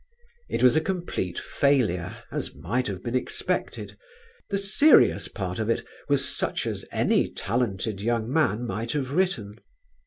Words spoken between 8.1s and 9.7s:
man might have written.